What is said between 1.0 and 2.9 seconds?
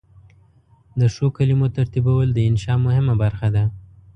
ښو کلمو ترتیبول د انشأ